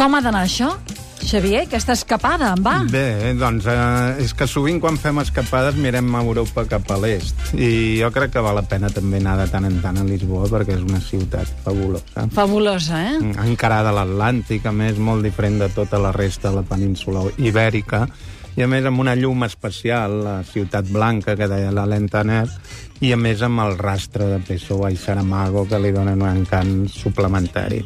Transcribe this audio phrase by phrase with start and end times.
[0.00, 0.70] Com ha d'anar això?
[1.20, 2.78] Xavier, aquesta escapada, en va?
[2.88, 7.50] Bé, doncs eh, és que sovint quan fem escapades mirem a Europa cap a l'est
[7.52, 10.48] i jo crec que val la pena també anar de tant en tant a Lisboa
[10.48, 12.24] perquè és una ciutat fabulosa.
[12.32, 13.18] Fabulosa, eh?
[13.44, 18.06] Encarada a l'Atlàntic, a més, molt diferent de tota la resta de la península ibèrica
[18.56, 22.46] i a més amb una llum especial, la ciutat blanca que deia la Lentaner,
[23.04, 26.88] i a més amb el rastre de Pessoa i Saramago que li donen un encant
[26.88, 27.84] suplementari.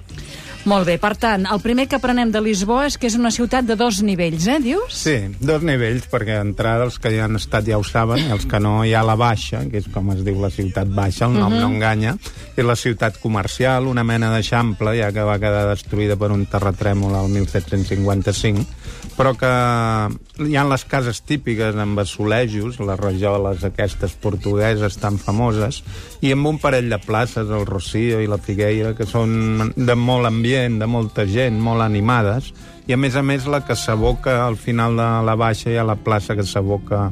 [0.64, 3.66] Molt bé, per tant, el primer que aprenem de Lisboa és que és una ciutat
[3.68, 4.94] de dos nivells, eh, dius?
[4.96, 8.46] Sí, dos nivells, perquè d'entrada els que hi han estat ja ho saben, i els
[8.48, 11.36] que no hi ha la baixa, que és com es diu la ciutat baixa, el
[11.36, 11.60] nom uh -huh.
[11.60, 12.16] no enganya,
[12.56, 17.14] és la ciutat comercial, una mena d'eixample, ja que va quedar destruïda per un terratrèmol
[17.14, 18.64] al 1755,
[19.18, 25.84] però que hi ha les cases típiques amb assolejos, les rajoles aquestes portugueses tan famoses,
[26.22, 30.26] i amb un parell de places, el Rocío i la Figueira, que són de molt
[30.26, 32.52] ambient ambient de molta gent, molt animades,
[32.86, 35.84] i a més a més la que s'aboca al final de la baixa hi ha
[35.84, 37.08] la plaça que s'aboca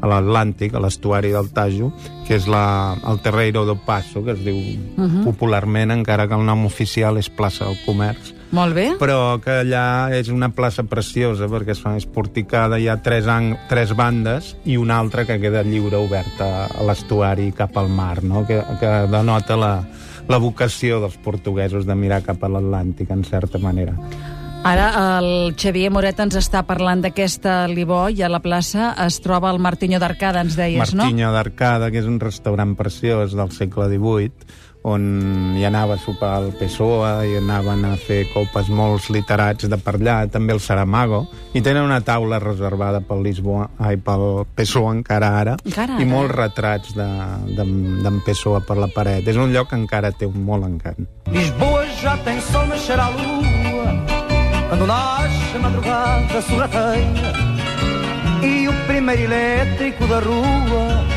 [0.00, 1.90] a l'Atlàntic, a l'estuari del Tajo,
[2.26, 5.24] que és la, el Terreiro do Passo, que es diu uh -huh.
[5.24, 8.34] popularment, encara que el nom oficial és plaça del Comerç.
[8.52, 8.94] Molt bé.
[8.98, 13.94] Però que allà és una plaça preciosa, perquè és porticada, hi ha tres, ang tres
[13.94, 18.46] bandes i una altra que queda lliure, oberta a l'estuari cap al mar, no?
[18.46, 19.84] que, que denota la,
[20.28, 23.94] la vocació dels portuguesos de mirar cap a l'Atlàntic, en certa manera.
[24.66, 24.86] Ara
[25.20, 29.60] el Xavier Moret ens està parlant d'aquesta Libó i a la plaça es troba el
[29.62, 31.04] Martinyo d'Arcada, ens deies, Martinyo no?
[31.04, 34.48] Martinyo d'Arcada, que és un restaurant preciós del segle XVIII,
[34.86, 39.78] on hi anava a sopar el PSOE, i anaven a fer copes molts literats de
[39.82, 41.24] per allà, també el Saramago,
[41.58, 46.36] i tenen una taula reservada pel Lisboa, ai, pel PSOE encara ara, encara i molts
[46.38, 47.66] retrats d'en de,
[48.04, 49.26] de, PSOE per la paret.
[49.26, 51.10] És un lloc que encara té un molt encant.
[51.34, 53.90] Lisboa ja tem sol, naixerà a lua,
[54.68, 57.34] quando nasce a madrugada sorrateira,
[58.46, 61.15] e o primeiro elétrico da rua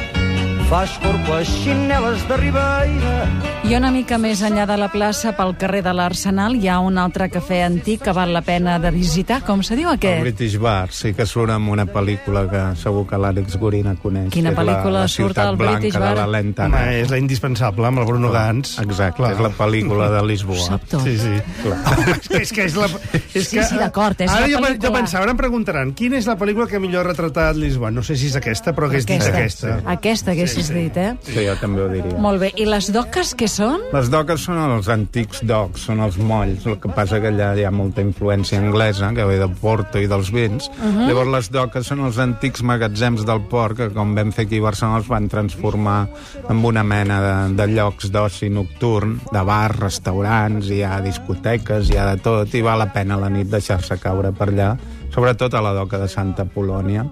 [0.70, 3.26] fas corpo a xineles de Ribeira.
[3.66, 6.98] I una mica més enllà de la plaça, pel carrer de l'Arsenal, hi ha un
[7.02, 9.42] altre cafè antic que val la pena de visitar.
[9.46, 10.22] Com se diu aquest?
[10.22, 14.30] El British Bar, sí que surt amb una pel·lícula que segur que l'Àlex Gorina coneix.
[14.34, 16.14] Quina pel·lícula la, la surt al British Bar?
[16.14, 16.70] De la Lenta.
[16.70, 18.78] Home, és la indispensable, amb el Bruno Gans.
[18.86, 19.34] Exacte, Clar.
[19.36, 20.66] és la pel·lícula de Lisboa.
[20.66, 21.06] Sap tot.
[21.06, 21.36] Sí, sí.
[21.66, 21.82] Clar.
[22.44, 22.90] és que és la...
[22.90, 24.86] És sí, que, sí, d'acord, és ara la jo, pel·lícula.
[24.86, 27.94] jo pensava, ara em preguntaran, quina és la pel·lícula que millor ha retratat Lisboa?
[27.94, 29.36] No sé si és aquesta, però que és aquesta.
[29.36, 29.78] aquesta.
[29.98, 30.78] Aquesta, haguessis sí, sí.
[30.78, 31.14] dit, eh?
[31.26, 32.18] Sí, jo també ho diria.
[32.22, 32.52] Molt bé.
[32.60, 33.84] I les doques què són?
[33.94, 36.66] Les doques són els antics docs, són els molls.
[36.70, 40.10] El que passa que allà hi ha molta influència anglesa, que ve de Porto i
[40.12, 40.70] dels vins.
[40.70, 41.08] Uh -huh.
[41.08, 44.68] Llavors les doques són els antics magatzems del port, que com vam fer aquí a
[44.70, 46.08] Barcelona els van transformar
[46.50, 51.98] en una mena de, de llocs d'oci nocturn, de bars, restaurants, hi ha discoteques, hi
[51.98, 54.78] ha de tot, i val la pena a la nit deixar-se caure per allà
[55.14, 57.06] sobretot a la doca de Santa Polònia,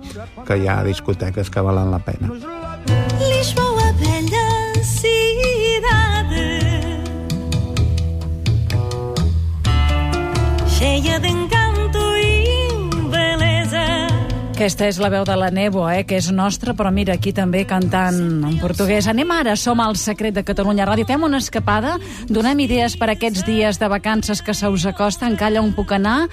[0.47, 2.31] que hi ha discoteques que valen la pena.
[14.57, 17.59] Aquesta és la veu de la Nebo, eh, que és nostra, però mira, aquí també
[17.69, 19.05] cantant en portuguès.
[19.05, 21.05] Anem ara, som al Secret de Catalunya Ràdio.
[21.05, 25.61] Fem una escapada, donem idees per aquests dies de vacances que se us acosten, calla
[25.61, 26.23] on puc anar.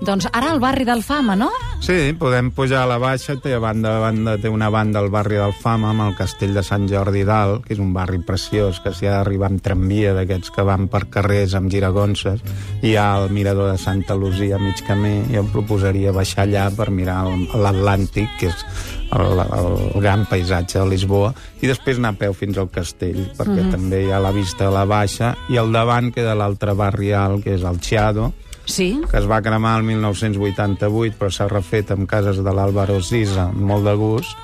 [0.00, 1.50] Doncs ara al barri d'Alfama, no?
[1.84, 5.10] Sí, podem pujar a la baixa, té, a banda a banda, té una banda al
[5.12, 8.94] barri d'Alfama amb el castell de Sant Jordi dalt, que és un barri preciós, que
[8.96, 12.40] s'hi ha d'arribar amb tramvia d'aquests que van per carrers amb giragonses.
[12.80, 16.70] Hi ha el mirador de Santa Lucia a mig camí, jo em proposaria baixar allà
[16.72, 17.18] per mirar
[17.52, 18.64] l'Atlàntic, que és
[19.12, 23.26] el, el, el gran paisatge de Lisboa, i després anar a peu fins al castell,
[23.36, 23.76] perquè mm -hmm.
[23.76, 27.44] també hi ha la vista a la baixa, i al davant queda l'altre barri alt,
[27.44, 28.32] que és el Chiado,
[28.64, 29.00] sí.
[29.10, 33.86] que es va cremar el 1988, però s'ha refet amb cases de l'Àlvaro Sisa, molt
[33.88, 34.36] de gust,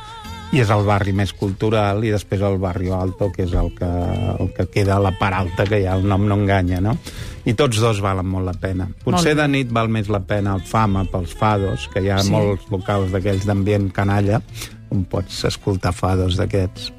[0.51, 3.91] i és el barri més cultural, i després el barri Alto, que és el que,
[4.35, 6.97] el que queda a la part alta, que ja el nom no enganya, no?
[7.47, 8.89] I tots dos valen molt la pena.
[9.05, 12.35] Potser de nit val més la pena el Fama pels fados, que hi ha sí.
[12.35, 14.43] molts locals d'aquells d'ambient canalla,
[14.91, 16.91] on pots escoltar fados d'aquests.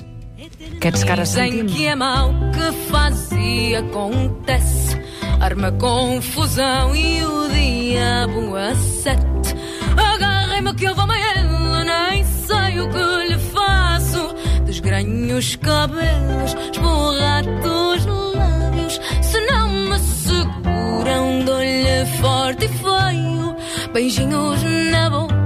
[0.77, 1.67] Aquests que ara sentim.
[1.67, 1.91] que
[3.37, 4.90] e acontece
[5.41, 9.55] Arma confusão e o diabo a sete.
[9.97, 14.35] Agarrem-me que eu vou amanhã Nem sei o que lhe faço.
[14.65, 23.55] Desgranho os cabelos Esborrato os lábios Se não me seguram Dou-lhe forte e feio.
[23.91, 24.61] Beijinhos
[24.91, 25.40] na boca.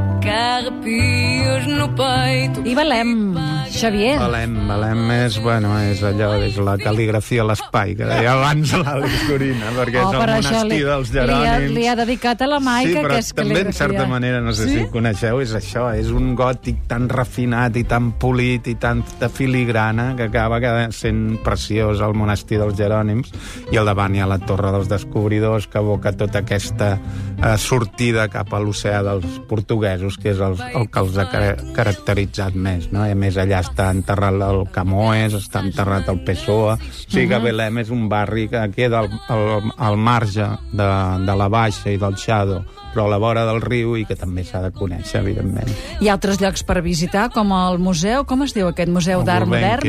[2.66, 3.36] I Belém,
[3.70, 4.18] Xavier.
[4.18, 9.26] Valem, Valem és, bueno, és allò, és la cal·ligrafia a l'espai, que deia abans l'Àlex
[9.28, 11.74] Corina, perquè Oh, és el monestir li, dels li, ha, Jerònims.
[11.76, 14.54] li ha dedicat a la Maica, sí, però que és també, en certa manera, no
[14.58, 14.74] sé Sí?
[14.74, 19.04] si ho coneixeu, és això, és un gòtic tan refinat i tan polit i tan
[19.20, 23.30] de filigrana que acaba quedant sent preciós el monestir dels Jerònims
[23.72, 28.28] i al davant hi ha la Torre dels Descobridors que evoca tota aquesta eh, sortida
[28.34, 32.88] cap a l'oceà dels portuguesos, que és el, el que els ha ca- caracteritzat més,
[32.94, 33.04] no?
[33.06, 37.40] I a més allà està enterrat el Camoes, està enterrat el Pessoa, o sigui que
[37.44, 40.88] Belém és un barri que queda al, al, al marge de,
[41.28, 42.64] de la Baixa i del Xado,
[42.96, 45.68] però a la vora del riu i que també s'ha de conèixer, evidentment.
[46.00, 49.50] Hi ha altres llocs per visitar, com el museu, com es diu aquest museu d'art
[49.52, 49.84] modern?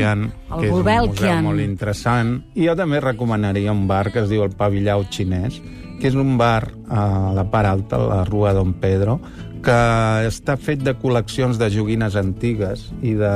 [0.59, 0.83] que és un
[1.15, 2.35] museu molt interessant.
[2.53, 5.61] I jo també recomanaria un bar que es diu el Pavillau Xinès,
[6.01, 9.21] que és un bar a la part alta, a la rua Don Pedro,
[9.63, 9.77] que
[10.27, 13.31] està fet de col·leccions de joguines antigues i de,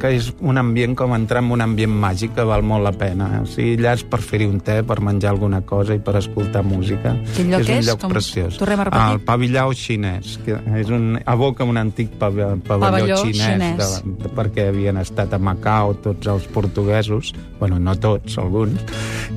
[0.00, 3.28] que és un ambient com entrar en un ambient màgic que val molt la pena.
[3.42, 6.64] O sigui, allà és per fer-hi un te, per menjar alguna cosa i per escoltar
[6.66, 7.14] música.
[7.36, 7.68] Quin lloc és?
[7.68, 7.88] un és?
[7.90, 8.58] lloc Com- preciós.
[8.64, 13.78] El Pavillau Xinès, que és un, evoca un antic pavelló, pavelló, Pavelló xinès, xinès.
[14.04, 18.80] De, de, perquè havien estat a Macau tots els portuguesos, bueno, no tots, alguns,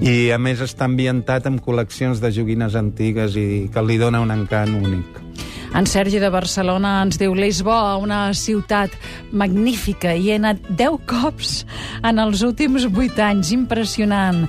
[0.02, 4.34] i a més està ambientat amb col·leccions de joguines antigues i que li dona un
[4.34, 5.27] encant únic.
[5.76, 8.94] En Sergi de Barcelona ens diu Lisboa, una ciutat
[9.32, 10.14] magnífica.
[10.16, 11.62] Hi he anat 10 cops
[12.08, 13.52] en els últims 8 anys.
[13.56, 14.46] Impressionant.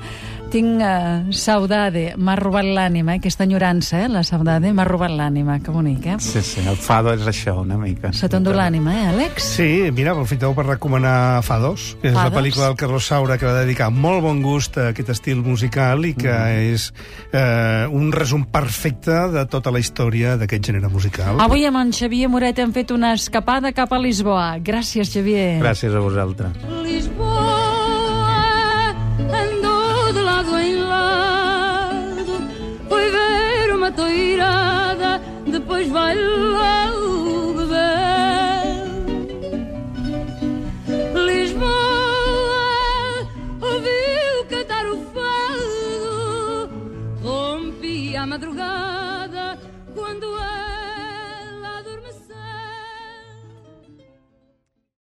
[0.49, 3.21] Tinc uh, saudade, m'ha robat l'ànima, eh?
[3.21, 4.06] aquesta enyorança, eh?
[4.09, 6.15] la saudade, m'ha robat l'ànima, que bonic, eh?
[6.25, 8.15] Sí, sí, el fado és això, una mica.
[8.17, 9.45] Se t'endú l'ànima, eh, Àlex?
[9.59, 12.39] Sí, mira, aprofiteu per recomanar Fados, que és la Fados.
[12.39, 16.15] pel·lícula del Carlos Saura que va dedicar molt bon gust a aquest estil musical i
[16.17, 16.39] que
[16.73, 16.89] és
[17.29, 21.44] eh, un resum perfecte de tota la història d'aquest gènere musical.
[21.44, 24.55] Avui amb en Xavier Moret hem fet una escapada cap a Lisboa.
[24.65, 25.59] Gràcies, Xavier.
[25.61, 26.56] Gràcies a vosaltres.
[26.89, 27.57] Lisboa
[34.19, 37.79] virada, depois vai logo beber.
[41.26, 41.69] Lisboa
[43.61, 46.70] ouviu cantar o fado,
[47.23, 48.98] rompe a madrugada.